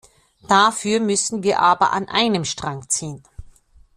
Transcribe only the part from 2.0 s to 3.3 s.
einem Strang ziehen.